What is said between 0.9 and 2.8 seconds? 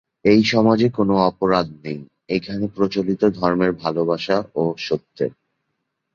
কোন অপরাধ নেই, এখানে